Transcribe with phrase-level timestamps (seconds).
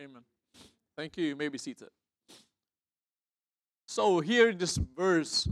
[0.00, 0.22] Amen.
[0.96, 1.26] Thank you.
[1.26, 1.88] You may be seated.
[3.86, 5.46] So here in this verse,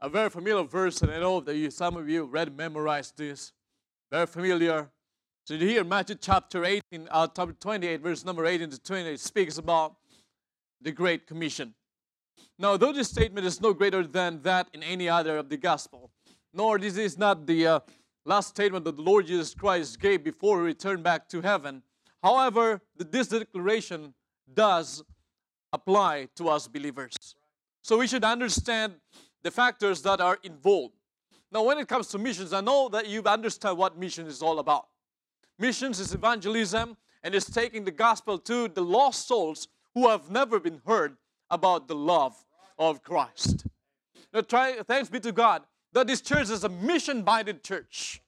[0.00, 3.52] a very familiar verse, and I know that you, some of you read memorized this.
[4.10, 4.88] Very familiar.
[5.44, 9.96] So here, Matthew chapter 18, uh, chapter 28, verse number 18 to 28, speaks about
[10.80, 11.74] the Great Commission.
[12.58, 16.10] Now, though this statement is no greater than that in any other of the gospel,
[16.54, 17.80] nor this is not the uh,
[18.24, 21.82] last statement that the Lord Jesus Christ gave before he returned back to heaven.
[22.22, 24.14] However, this declaration
[24.52, 25.02] does
[25.72, 27.14] apply to us believers.
[27.82, 28.94] So we should understand
[29.42, 30.94] the factors that are involved.
[31.50, 34.58] Now, when it comes to missions, I know that you understand what mission is all
[34.58, 34.88] about.
[35.58, 40.60] Missions is evangelism and is taking the gospel to the lost souls who have never
[40.60, 41.16] been heard
[41.50, 42.36] about the love
[42.78, 43.66] of Christ.
[44.32, 48.20] Now, try, thanks be to God that this church is a mission-minded church.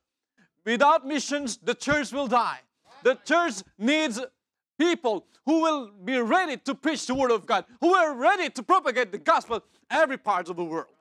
[0.65, 2.61] Without missions, the church will die.
[3.03, 4.21] The church needs
[4.79, 8.63] people who will be ready to preach the word of God, who are ready to
[8.63, 10.95] propagate the gospel every part of the world.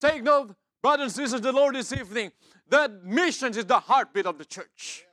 [0.00, 2.32] Take note, brothers and sisters, the Lord this evening,
[2.68, 5.04] that missions is the heartbeat of the church.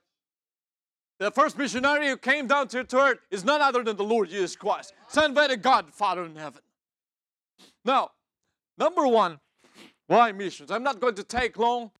[1.20, 4.56] The first missionary who came down to earth is none other than the Lord Jesus
[4.56, 6.62] Christ, sent by the God Father in heaven.
[7.86, 8.12] Now,
[8.78, 9.40] number one,
[10.08, 10.72] why missions?
[10.72, 11.92] I'm not going to take long.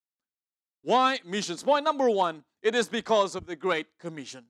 [0.84, 1.64] Why missions?
[1.64, 4.44] Point number one, it is because of the Great Commission.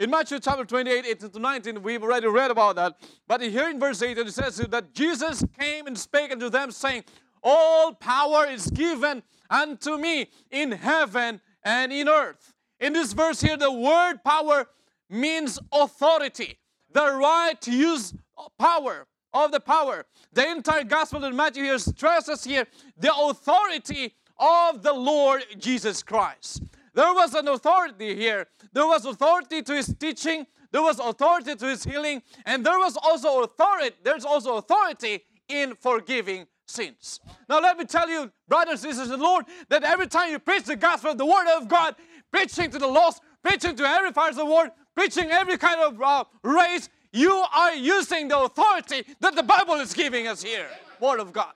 [0.00, 2.96] In Matthew chapter 28, 18 to 19, we've already read about that.
[3.28, 7.04] But here in verse 8, it says that Jesus came and spake unto them, saying,
[7.42, 12.54] All power is given unto me in heaven and in earth.
[12.80, 14.66] In this verse here, the word power
[15.10, 16.58] means authority,
[16.92, 18.14] the right to use
[18.58, 20.06] power, of the power.
[20.32, 22.66] The entire gospel in Matthew here stresses here
[22.96, 26.62] the authority of the Lord Jesus Christ.
[26.96, 28.46] There was an authority here.
[28.72, 32.96] There was authority to his teaching, there was authority to his healing, and there was
[32.96, 37.20] also authority, there's also authority in forgiving sins.
[37.50, 40.38] Now let me tell you, brothers and sisters in the Lord, that every time you
[40.38, 41.96] preach the gospel, the word of God,
[42.32, 46.00] preaching to the lost, preaching to every part of the world, preaching every kind of
[46.00, 50.68] uh, race, you are using the authority that the Bible is giving us here.
[50.98, 51.52] Word of God.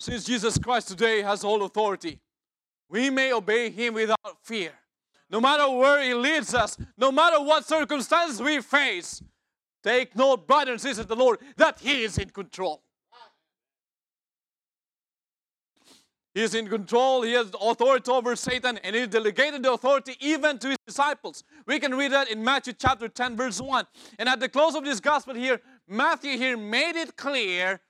[0.00, 2.20] Since Jesus Christ today has all authority,
[2.88, 4.72] we may obey Him without fear.
[5.30, 9.22] No matter where He leads us, no matter what circumstances we face,
[9.82, 12.82] take note, brothers and sisters, the Lord, that He is in control.
[16.38, 17.22] He is in control.
[17.22, 21.42] He has authority over Satan and he delegated the authority even to his disciples.
[21.66, 23.84] We can read that in Matthew chapter 10 verse 1.
[24.20, 27.80] And at the close of this gospel here, Matthew here made it clear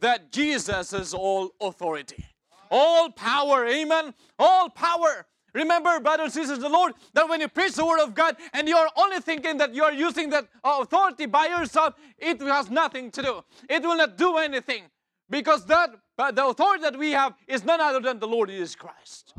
[0.00, 2.24] that Jesus is all authority.
[2.70, 4.14] All power, amen.
[4.38, 5.26] All power.
[5.52, 8.68] Remember, brothers and sisters, the Lord, that when you preach the word of God and
[8.68, 13.22] you're only thinking that you're using that uh, authority by yourself, it has nothing to
[13.22, 13.44] do.
[13.68, 14.84] It will not do anything.
[15.28, 18.74] Because that but the authority that we have is none other than the Lord Jesus
[18.74, 19.34] Christ.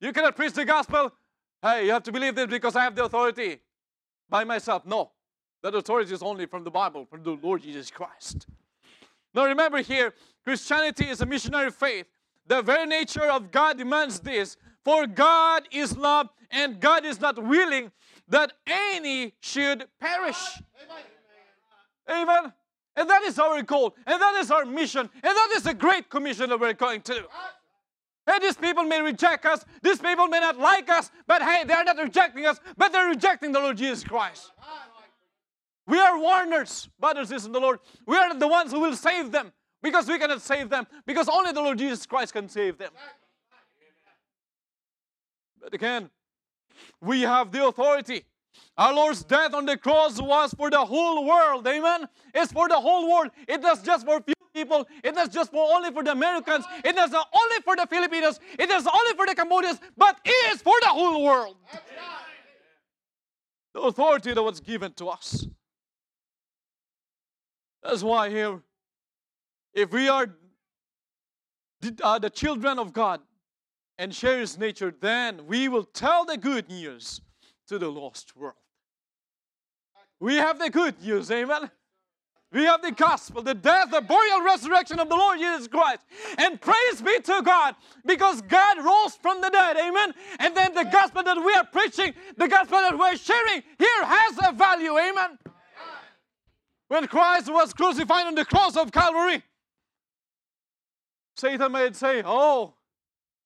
[0.00, 1.12] You cannot preach the gospel.
[1.62, 3.60] Hey, you have to believe this because I have the authority
[4.28, 4.84] by myself.
[4.84, 5.12] No,
[5.62, 8.46] that authority is only from the Bible, from the Lord Jesus Christ.
[9.34, 10.14] Now remember here,
[10.44, 12.06] Christianity is a missionary faith.
[12.46, 14.56] The very nature of God demands this.
[14.84, 17.90] For God is love, and God is not willing
[18.28, 20.36] that any should perish.
[22.08, 22.28] Amen.
[22.28, 22.52] Amen.
[22.96, 23.96] And that is our goal.
[24.06, 25.08] And that is our mission.
[25.14, 27.24] And that is the great commission that we're going to do.
[28.26, 29.64] And these people may reject us.
[29.82, 31.10] These people may not like us.
[31.26, 34.52] But hey, they're not rejecting us, but they're rejecting the Lord Jesus Christ.
[35.86, 37.78] We are warners, brothers and sisters in the Lord.
[38.06, 39.52] We are the ones who will save them
[39.82, 42.92] because we cannot save them because only the Lord Jesus Christ can save them.
[45.60, 46.10] But again,
[47.00, 48.24] we have the authority
[48.76, 51.66] our Lord's death on the cross was for the whole world.
[51.66, 52.08] Amen.
[52.34, 53.30] It's for the whole world.
[53.46, 54.86] It is just for few people.
[55.02, 56.64] It is just for only for the Americans.
[56.84, 58.40] It is not only for the Filipinos.
[58.58, 61.56] It is only for the Cambodians, but it is for the whole world.
[63.74, 65.46] The authority that was given to us.
[67.84, 68.62] That's why here,
[69.74, 70.34] if we are
[71.80, 73.20] the, uh, the children of God
[73.98, 77.20] and share His nature, then we will tell the good news
[77.68, 78.54] to the lost world.
[80.18, 81.70] We have the good news, amen.
[82.54, 86.02] We have the gospel, the death, the burial, resurrection of the Lord Jesus Christ.
[86.38, 87.74] And praise be to God
[88.06, 89.76] because God rose from the dead.
[89.76, 90.14] Amen.
[90.38, 94.38] And then the gospel that we are preaching, the gospel that we're sharing here has
[94.48, 94.96] a value.
[94.96, 95.36] Amen.
[96.88, 99.42] When Christ was crucified on the cross of Calvary,
[101.36, 102.74] Satan might say, Oh,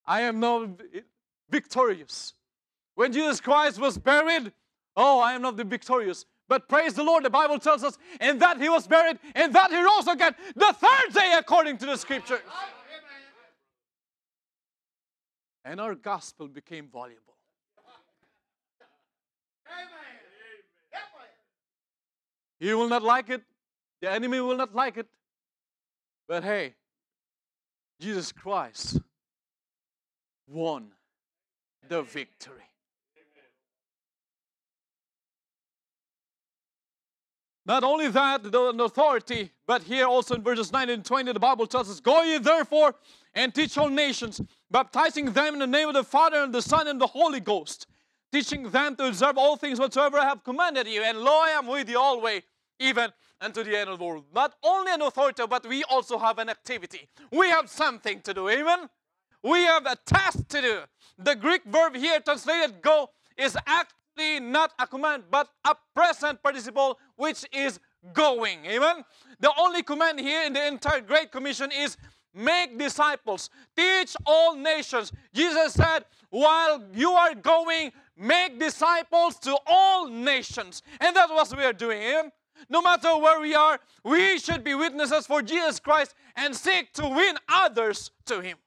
[0.07, 0.81] I am not
[1.51, 2.35] victorious.
[2.95, 4.53] When Jesus Christ was buried,
[4.97, 6.25] oh, I am not the victorious.
[6.49, 9.71] But praise the Lord, the Bible tells us, in that he was buried, and that
[9.71, 12.41] he rose again the third day according to the scriptures.
[15.65, 17.38] And our gospel became valuable.
[22.61, 23.43] You will not like it.
[24.01, 25.07] The enemy will not like it.
[26.27, 26.75] But hey,
[28.01, 29.01] Jesus Christ
[30.47, 30.89] won
[31.89, 32.63] the victory.
[37.69, 41.67] Not only that, the authority, but here also in verses 9 and 20, the Bible
[41.67, 42.95] tells us, Go ye therefore
[43.35, 44.41] and teach all nations,
[44.71, 47.87] baptizing them in the name of the Father and the Son and the Holy Ghost,
[48.33, 51.03] teaching them to observe all things whatsoever I have commanded you.
[51.03, 52.43] And lo, I am with you always,
[52.79, 53.11] even
[53.41, 54.25] unto the end of the world.
[54.35, 57.09] Not only an authority, but we also have an activity.
[57.31, 58.49] We have something to do.
[58.49, 58.89] Amen?
[59.43, 60.81] We have a task to do.
[61.19, 66.99] The Greek verb here translated go is actually not a command, but a present participle,
[67.17, 67.79] which is
[68.13, 68.65] going.
[68.67, 69.05] Amen?
[69.41, 71.97] The only command here in the entire Great Commission is
[72.35, 75.13] make disciples, teach all nations.
[75.33, 80.83] Jesus said, while you are going, make disciples to all nations.
[81.01, 82.31] And that's what we are doing.
[82.69, 87.09] No matter where we are, we should be witnesses for Jesus Christ and seek to
[87.09, 88.59] win others to Him.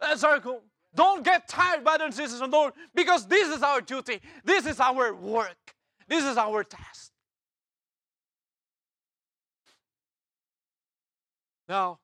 [0.00, 0.62] That's our goal.
[0.94, 4.20] Don't get tired, brothers and sisters and Lord, because this is our duty.
[4.44, 5.74] This is our work.
[6.06, 7.10] This is our task.
[11.68, 11.98] Now,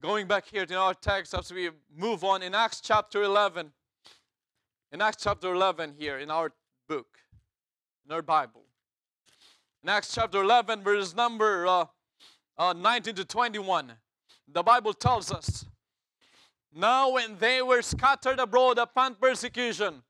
[0.00, 3.72] going back here to our text as we move on in Acts chapter 11.
[4.96, 6.54] In Acts chapter 11 here in our
[6.88, 7.18] book,
[8.06, 8.62] in our Bible.
[9.82, 11.84] In Acts chapter 11, verse number uh,
[12.56, 13.92] uh, 19 to 21,
[14.48, 15.66] the Bible tells us
[16.74, 20.02] now, when they were scattered abroad upon persecution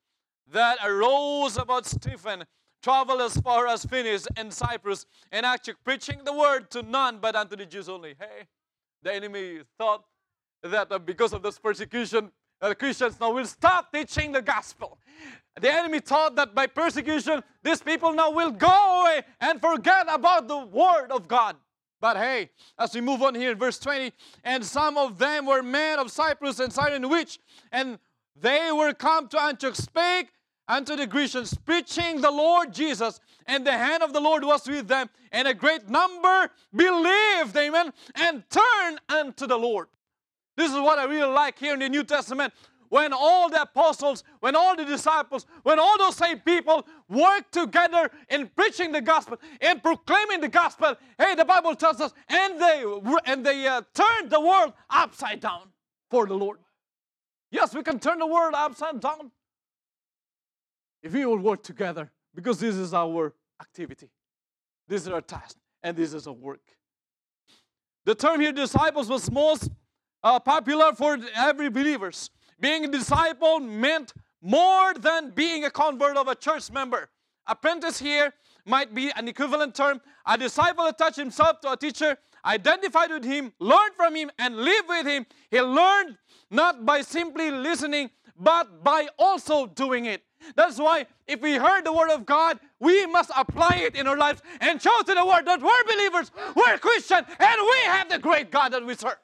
[0.52, 2.44] that arose about Stephen,
[2.80, 7.34] traveled as far as Phoenix and Cyprus, and actually preaching the word to none but
[7.34, 8.14] unto the Jews only.
[8.20, 8.46] Hey,
[9.02, 10.04] the enemy thought
[10.62, 12.30] that because of this persecution,
[12.60, 14.98] uh, Christians now will stop teaching the gospel.
[15.60, 20.48] The enemy thought that by persecution, these people now will go away and forget about
[20.48, 21.56] the word of God.
[22.00, 24.12] But hey, as we move on here in verse 20,
[24.44, 27.38] and some of them were men of Cyprus and Cyrene, which,
[27.72, 27.98] and
[28.38, 30.28] they were come to Antioch, spake
[30.68, 34.88] unto the Grecians, preaching the Lord Jesus, and the hand of the Lord was with
[34.88, 39.88] them, and a great number believed, amen, and turned unto the Lord.
[40.56, 42.52] This is what I really like here in the New Testament
[42.88, 48.10] when all the apostles, when all the disciples, when all those same people work together
[48.28, 52.84] in preaching the gospel, and proclaiming the gospel, hey, the Bible tells us, and they
[53.26, 55.68] and they uh, turned the world upside down
[56.10, 56.58] for the Lord.
[57.50, 59.30] Yes, we can turn the world upside down
[61.02, 64.08] if we will work together, because this is our activity,
[64.88, 66.60] this is our task, and this is our work.
[68.04, 69.70] The term here, disciples, was most
[70.26, 72.30] uh, popular for every believers.
[72.58, 77.08] Being a disciple meant more than being a convert of a church member.
[77.46, 78.32] Apprentice here
[78.64, 80.00] might be an equivalent term.
[80.26, 84.88] A disciple attached himself to a teacher, identified with him, learned from him, and lived
[84.88, 85.26] with him.
[85.48, 86.16] He learned
[86.50, 90.22] not by simply listening, but by also doing it.
[90.56, 94.16] That's why if we heard the word of God, we must apply it in our
[94.16, 98.18] lives and show to the world that we're believers, we're Christian, and we have the
[98.18, 99.18] great God that we serve.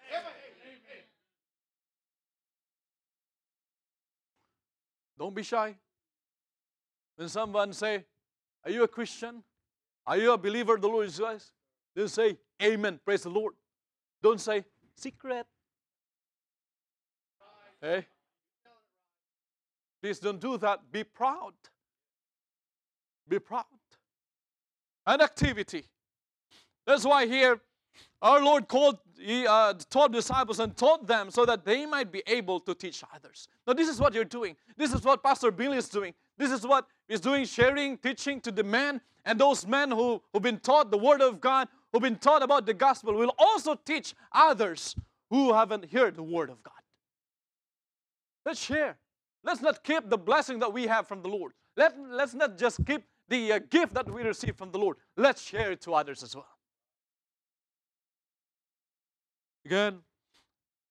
[5.22, 5.76] Don't be shy.
[7.14, 8.04] When someone say,
[8.64, 9.44] are you a Christian?
[10.04, 11.52] Are you a believer the Lord Jesus?
[11.94, 12.98] Then say, Amen.
[13.04, 13.54] Praise the Lord.
[14.20, 14.64] Don't say,
[14.96, 15.46] secret.
[17.80, 18.04] Hey.
[20.02, 20.80] Please don't do that.
[20.90, 21.54] Be proud.
[23.28, 23.66] Be proud.
[25.06, 25.84] An activity.
[26.84, 27.60] That's why here
[28.20, 32.22] our Lord called, he, uh, taught disciples and taught them so that they might be
[32.26, 33.48] able to teach others.
[33.66, 34.56] Now, this is what you're doing.
[34.76, 36.14] This is what Pastor Billy is doing.
[36.36, 40.42] This is what he's doing, sharing, teaching to the men and those men who, who've
[40.42, 44.14] been taught the Word of God, who've been taught about the gospel, will also teach
[44.32, 44.96] others
[45.30, 46.74] who haven't heard the Word of God.
[48.44, 48.98] Let's share.
[49.44, 51.52] Let's not keep the blessing that we have from the Lord.
[51.76, 54.96] Let, let's not just keep the uh, gift that we receive from the Lord.
[55.16, 56.46] Let's share it to others as well.
[59.64, 59.98] Again,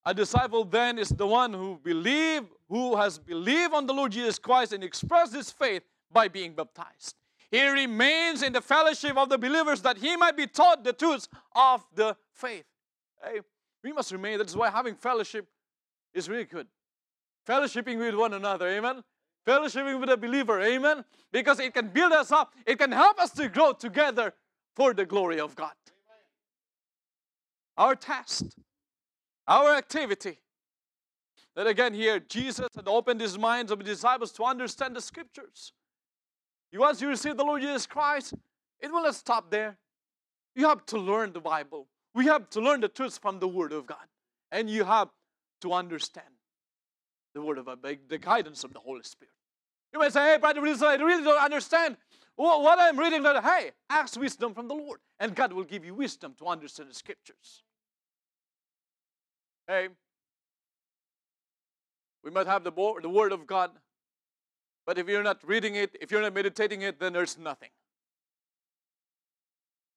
[0.05, 4.39] a disciple then is the one who believe, who has believed on the Lord Jesus
[4.39, 7.15] Christ and expressed his faith by being baptized.
[7.51, 11.27] He remains in the fellowship of the believers that he might be taught the truths
[11.53, 12.63] of the faith.
[13.21, 13.41] Hey,
[13.83, 14.37] we must remain.
[14.37, 15.47] That's why having fellowship
[16.13, 16.67] is really good.
[17.47, 19.03] Fellowshipping with one another, amen.
[19.45, 21.03] Fellowshipping with a believer, amen.
[21.31, 24.33] Because it can build us up, it can help us to grow together
[24.75, 25.73] for the glory of God.
[27.81, 28.55] Our test,
[29.47, 30.37] our activity.
[31.55, 35.73] That again, here, Jesus had opened his minds of the disciples to understand the scriptures.
[36.73, 38.35] Once you receive the Lord Jesus Christ,
[38.79, 39.77] it will not stop there.
[40.55, 41.87] You have to learn the Bible.
[42.13, 44.05] We have to learn the truths from the Word of God.
[44.51, 45.09] And you have
[45.61, 46.35] to understand
[47.33, 49.33] the Word of God, the guidance of the Holy Spirit.
[49.91, 51.97] You might say, hey, Brother I really don't understand
[52.35, 53.23] what I'm reading.
[53.23, 56.95] Hey, ask wisdom from the Lord, and God will give you wisdom to understand the
[56.95, 57.63] Scriptures.
[59.71, 59.87] Hey,
[62.25, 63.71] we must have the, the Word of God,
[64.85, 67.69] but if you're not reading it, if you're not meditating it, then there's nothing.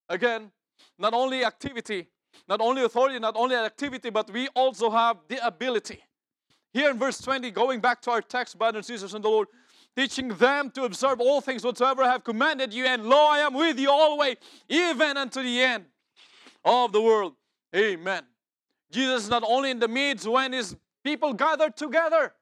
[0.09, 0.53] Again,
[0.97, 2.07] not only activity,
[2.49, 6.05] not only authority, not only activity, but we also have the ability.
[6.73, 9.49] Here in verse 20, going back to our text, brothers and sisters in the Lord,
[9.97, 13.55] teaching them to observe all things whatsoever I have commanded you, and lo, I am
[13.55, 14.37] with you always,
[14.69, 15.87] even unto the end
[16.65, 17.35] of the world.
[17.75, 18.23] Amen.
[18.91, 22.33] Jesus is not only in the midst when his people gather together,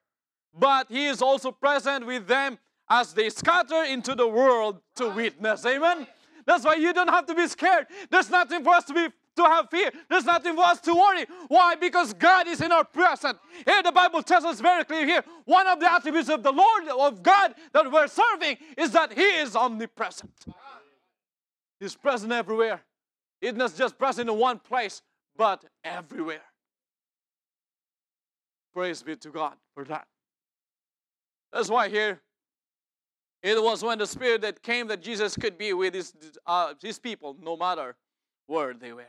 [0.59, 2.59] but he is also present with them
[2.89, 5.65] as they scatter into the world to witness.
[5.65, 6.07] Amen.
[6.45, 7.87] That's why you don't have to be scared.
[8.11, 9.91] There's nothing for us to be to have fear.
[10.11, 11.25] There's nothing for us to worry.
[11.49, 11.75] Why?
[11.75, 13.39] Because God is in our presence.
[13.65, 15.25] Here the Bible tells us very clear here.
[15.45, 19.23] One of the attributes of the Lord of God that we're serving is that He
[19.23, 20.33] is omnipresent.
[21.81, 22.83] He's present everywhere.
[23.41, 25.03] He's not just present in one place,
[25.37, 26.43] but everywhere.
[28.75, 30.07] Praise be to God for that.
[31.53, 32.21] That's why here
[33.43, 36.15] it was when the Spirit that came that Jesus could be with his,
[36.47, 37.97] uh, his people no matter
[38.47, 39.05] where they were.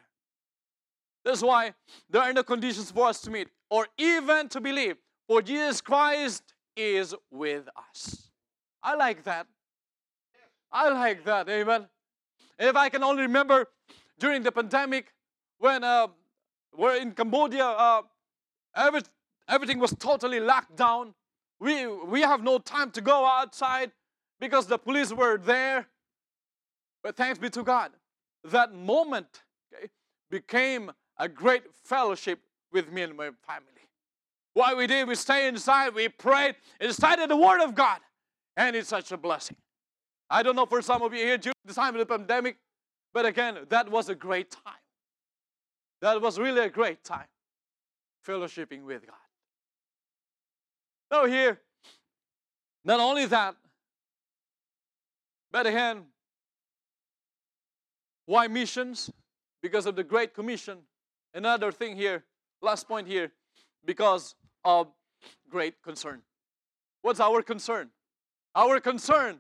[1.24, 1.74] That's why
[2.10, 6.53] there are no conditions for us to meet or even to believe, for Jesus Christ
[6.75, 8.30] is with us.
[8.82, 9.48] I like that.
[10.72, 11.88] I like that, amen.
[12.60, 13.68] If I can only remember
[14.20, 15.13] during the pandemic
[15.63, 16.08] when uh,
[16.75, 18.01] we're in Cambodia, uh,
[18.75, 19.00] every,
[19.48, 21.13] everything was totally locked down.
[21.58, 23.93] We, we have no time to go outside
[24.41, 25.88] because the police were there.
[27.01, 27.91] But thanks be to God,
[28.43, 29.41] that moment
[29.74, 29.88] okay,
[30.29, 32.39] became a great fellowship
[32.74, 33.88] with me and my family.
[34.55, 38.00] What we did, we stayed inside, we prayed, and studied the Word of God.
[38.58, 39.55] And it's such a blessing.
[40.29, 42.58] I don't know for some of you here during the time of the pandemic,
[43.13, 44.83] but again, that was a great time.
[46.03, 47.27] That was really a great time,
[48.27, 49.15] fellowshipping with God.
[51.10, 51.62] Now, here,
[52.83, 53.55] not only that,
[55.50, 56.03] but again,
[58.25, 59.10] why missions?
[59.62, 60.79] Because of the Great Commission.
[61.33, 62.25] Another thing here,
[62.62, 63.31] last point here,
[63.86, 64.88] because of
[65.50, 66.22] great concern.
[67.01, 67.91] What's our concern?
[68.53, 69.39] Our concern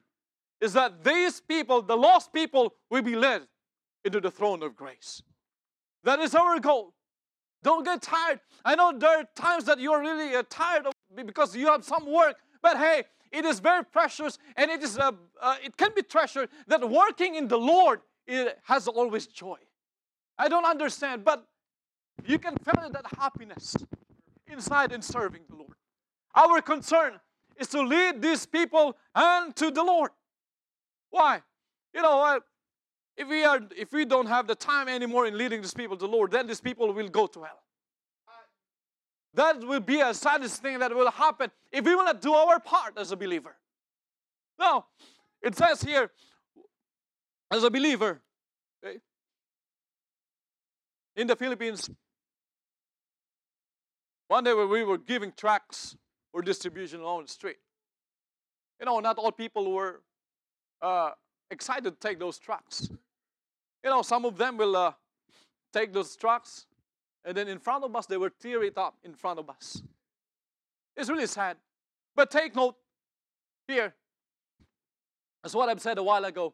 [0.61, 3.41] is that these people, the lost people, will be led
[4.05, 5.21] into the throne of grace.
[6.03, 6.93] That is our goal.
[7.63, 8.39] Don't get tired.
[8.65, 10.93] I know there are times that you're really uh, tired of
[11.25, 15.11] because you have some work, but hey, it is very precious and it is uh,
[15.41, 19.57] uh, it can be treasured that working in the Lord it has always joy.
[20.37, 21.45] I don't understand, but
[22.25, 23.75] you can feel that happiness
[24.47, 25.75] inside in serving the Lord.
[26.35, 27.19] Our concern
[27.57, 30.11] is to lead these people unto the Lord.
[31.09, 31.41] Why?
[31.93, 32.43] You know what?
[33.15, 36.07] If we are if we don't have the time anymore in leading these people to
[36.07, 37.61] the Lord, then these people will go to hell.
[39.35, 42.59] That will be a saddest thing that will happen if we will not do our
[42.59, 43.55] part as a believer.
[44.59, 44.85] Now,
[45.41, 46.11] it says here,
[47.51, 48.21] as a believer,
[48.83, 48.99] okay,
[51.15, 51.89] in the Philippines,
[54.27, 55.95] one day when we were giving tracts
[56.31, 57.57] for distribution along the street,
[58.79, 60.01] you know, not all people were
[60.81, 61.11] uh,
[61.49, 62.89] excited to take those tracts.
[63.83, 64.93] You know, some of them will uh,
[65.73, 66.65] take those trucks
[67.25, 69.81] and then in front of us, they will tear it up in front of us.
[70.95, 71.57] It's really sad.
[72.15, 72.75] But take note
[73.67, 73.93] here.
[75.41, 76.53] That's what I've said a while ago.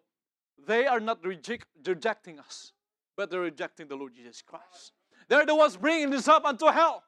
[0.66, 2.74] They are not reject, rejecting us,
[3.18, 4.94] but they're rejecting the Lord Jesus Christ.
[5.28, 7.04] They're the ones bringing this up unto hell.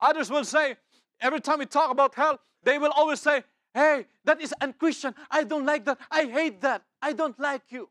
[0.00, 0.76] Others will say,
[1.20, 5.14] every time we talk about hell, they will always say, Hey, that is unchristian.
[5.30, 5.98] I don't like that.
[6.10, 6.82] I hate that.
[7.02, 7.90] I don't like you.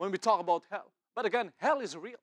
[0.00, 0.90] When we talk about hell.
[1.14, 2.16] But again, hell is real.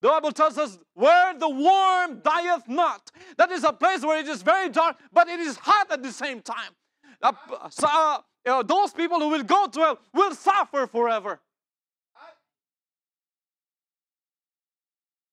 [0.00, 3.10] The Bible tells us, where the worm dieth not.
[3.38, 6.12] That is a place where it is very dark, but it is hot at the
[6.12, 6.70] same time.
[7.20, 7.32] Uh,
[7.70, 11.40] so, uh, you know, those people who will go to hell will suffer forever.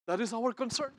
[0.07, 0.93] That is our concern.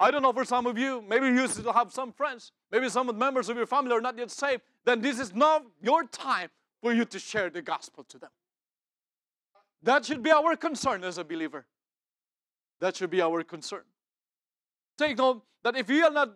[0.00, 3.16] I don't know for some of you, maybe you still have some friends, maybe some
[3.16, 6.48] members of your family are not yet saved, then this is not your time
[6.82, 8.30] for you to share the gospel to them.
[9.82, 11.64] That should be our concern as a believer.
[12.80, 13.84] That should be our concern.
[14.98, 16.34] Take note that if we are not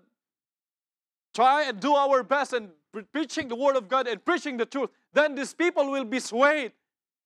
[1.34, 2.70] try and do our best in
[3.12, 6.72] preaching the word of God and preaching the truth, then these people will be swayed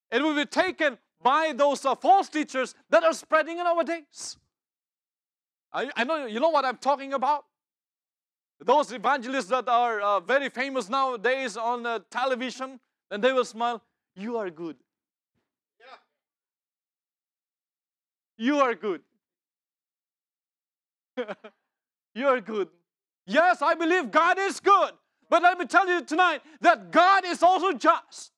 [0.09, 4.37] and will be taken by those uh, false teachers that are spreading nowadays.
[5.71, 7.45] I, I know you know what I'm talking about.
[8.59, 12.79] Those evangelists that are uh, very famous nowadays on uh, television,
[13.11, 13.83] and they will smile.
[14.15, 14.77] You are good.
[15.79, 15.85] Yeah.
[18.37, 19.01] You are good.
[22.15, 22.69] you are good.
[23.27, 24.91] Yes, I believe God is good.
[25.29, 28.31] But let me tell you tonight that God is also just.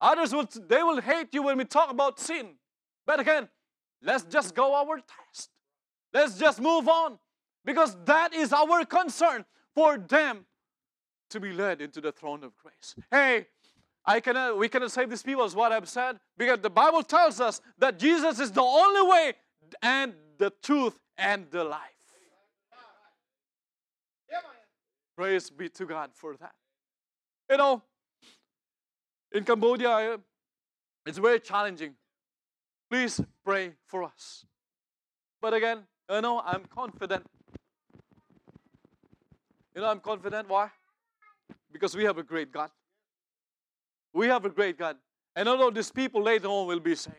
[0.00, 2.48] Others will they will hate you when we talk about sin.
[3.06, 3.48] But again,
[4.02, 5.50] let's just go our test.
[6.12, 7.18] Let's just move on.
[7.64, 10.44] Because that is our concern for them
[11.30, 12.94] to be led into the throne of grace.
[13.10, 13.46] Hey,
[14.04, 17.02] I cannot, uh, we cannot save these people, is what I've said, because the Bible
[17.02, 19.32] tells us that Jesus is the only way
[19.82, 21.80] and the truth and the life.
[25.16, 26.54] Praise be to God for that.
[27.48, 27.82] You know,
[29.30, 30.16] in Cambodia, uh,
[31.06, 31.94] it's very challenging.
[32.90, 34.44] Please pray for us.
[35.40, 37.24] But again, you know, I'm confident.
[39.74, 40.48] You know, I'm confident.
[40.48, 40.70] Why?
[41.74, 42.70] Because we have a great God.
[44.12, 44.96] We have a great God.
[45.34, 47.16] And although these people later on will be saved,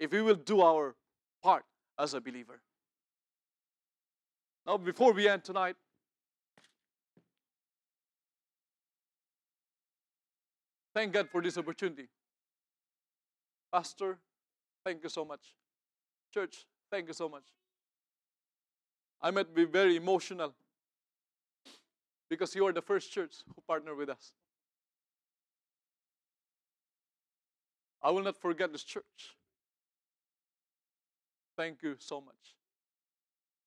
[0.00, 0.94] if we will do our
[1.42, 1.64] part
[1.98, 2.58] as a believer.
[4.66, 5.76] Now, before we end tonight,
[10.94, 12.08] thank God for this opportunity.
[13.70, 14.16] Pastor,
[14.86, 15.54] thank you so much.
[16.32, 17.44] Church, thank you so much.
[19.20, 20.54] I might be very emotional
[22.32, 24.32] because you are the first church who partnered with us.
[28.02, 29.36] I will not forget this church.
[31.58, 32.54] Thank you so much.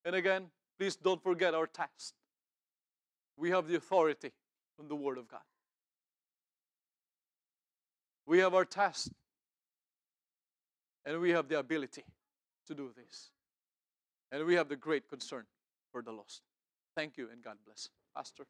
[0.03, 0.47] And again,
[0.79, 2.15] please don't forget our task.
[3.37, 4.31] We have the authority
[4.75, 5.45] from the Word of God.
[8.25, 9.11] We have our task,
[11.05, 12.03] And we have the ability
[12.65, 13.29] to do this.
[14.31, 15.43] And we have the great concern
[15.91, 16.41] for the lost.
[16.95, 17.89] Thank you and God bless.
[18.15, 18.47] Pastor.